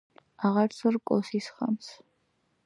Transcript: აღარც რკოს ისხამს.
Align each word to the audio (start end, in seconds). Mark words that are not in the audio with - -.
აღარც 0.47 0.79
რკოს 0.95 1.31
ისხამს. 1.41 1.93